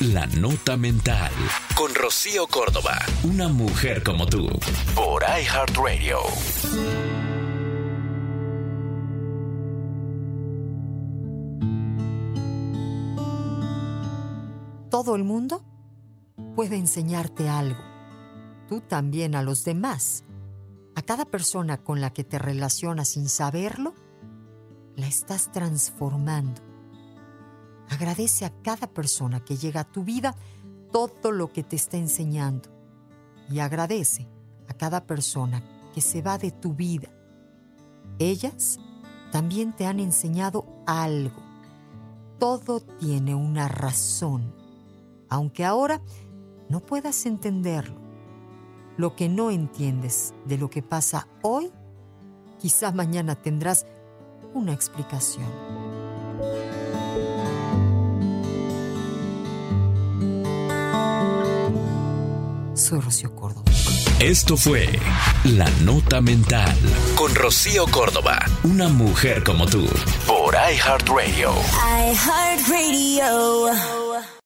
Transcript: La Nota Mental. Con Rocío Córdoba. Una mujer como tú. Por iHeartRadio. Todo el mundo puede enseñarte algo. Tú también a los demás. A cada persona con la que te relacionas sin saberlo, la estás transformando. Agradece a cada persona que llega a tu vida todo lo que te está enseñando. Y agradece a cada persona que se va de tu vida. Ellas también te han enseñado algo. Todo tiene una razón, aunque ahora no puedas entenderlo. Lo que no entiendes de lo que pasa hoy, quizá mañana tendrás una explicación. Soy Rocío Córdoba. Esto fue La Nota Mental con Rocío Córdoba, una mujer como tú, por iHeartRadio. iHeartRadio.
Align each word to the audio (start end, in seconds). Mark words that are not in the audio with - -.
La 0.00 0.26
Nota 0.26 0.76
Mental. 0.76 1.32
Con 1.74 1.94
Rocío 1.94 2.46
Córdoba. 2.48 2.98
Una 3.22 3.48
mujer 3.48 4.02
como 4.02 4.26
tú. 4.26 4.46
Por 4.94 5.22
iHeartRadio. 5.22 6.18
Todo 14.90 15.16
el 15.16 15.24
mundo 15.24 15.64
puede 16.54 16.76
enseñarte 16.76 17.48
algo. 17.48 17.80
Tú 18.68 18.82
también 18.82 19.34
a 19.34 19.42
los 19.42 19.64
demás. 19.64 20.24
A 20.94 21.00
cada 21.00 21.24
persona 21.24 21.78
con 21.78 22.02
la 22.02 22.12
que 22.12 22.22
te 22.22 22.38
relacionas 22.38 23.08
sin 23.08 23.30
saberlo, 23.30 23.94
la 24.94 25.06
estás 25.06 25.50
transformando. 25.52 26.75
Agradece 27.96 28.44
a 28.44 28.52
cada 28.62 28.88
persona 28.88 29.42
que 29.42 29.56
llega 29.56 29.80
a 29.80 29.90
tu 29.90 30.04
vida 30.04 30.36
todo 30.92 31.32
lo 31.32 31.50
que 31.50 31.62
te 31.62 31.76
está 31.76 31.96
enseñando. 31.96 32.68
Y 33.48 33.60
agradece 33.60 34.28
a 34.68 34.74
cada 34.74 35.06
persona 35.06 35.62
que 35.94 36.02
se 36.02 36.20
va 36.20 36.36
de 36.36 36.50
tu 36.50 36.74
vida. 36.74 37.08
Ellas 38.18 38.78
también 39.32 39.72
te 39.72 39.86
han 39.86 39.98
enseñado 39.98 40.66
algo. 40.86 41.42
Todo 42.38 42.80
tiene 42.80 43.34
una 43.34 43.66
razón, 43.66 44.54
aunque 45.30 45.64
ahora 45.64 46.02
no 46.68 46.80
puedas 46.80 47.24
entenderlo. 47.24 47.98
Lo 48.98 49.16
que 49.16 49.30
no 49.30 49.50
entiendes 49.50 50.34
de 50.44 50.58
lo 50.58 50.68
que 50.68 50.82
pasa 50.82 51.28
hoy, 51.40 51.72
quizá 52.58 52.92
mañana 52.92 53.36
tendrás 53.36 53.86
una 54.52 54.74
explicación. 54.74 55.46
Soy 62.86 63.00
Rocío 63.00 63.34
Córdoba. 63.34 63.64
Esto 64.20 64.56
fue 64.56 64.86
La 65.42 65.68
Nota 65.82 66.20
Mental 66.20 66.72
con 67.16 67.34
Rocío 67.34 67.84
Córdoba, 67.88 68.38
una 68.62 68.86
mujer 68.88 69.42
como 69.42 69.66
tú, 69.66 69.88
por 70.24 70.54
iHeartRadio. 70.54 71.50
iHeartRadio. 72.12 73.95